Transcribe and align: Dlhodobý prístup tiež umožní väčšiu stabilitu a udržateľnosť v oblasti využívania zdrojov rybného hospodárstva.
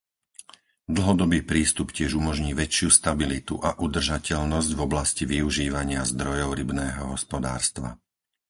Dlhodobý 0.97 1.39
prístup 1.51 1.87
tiež 1.97 2.11
umožní 2.21 2.51
väčšiu 2.61 2.89
stabilitu 2.99 3.55
a 3.67 3.77
udržateľnosť 3.85 4.69
v 4.73 4.81
oblasti 4.87 5.23
využívania 5.33 6.01
zdrojov 6.11 6.49
rybného 6.59 7.01
hospodárstva. 7.13 7.89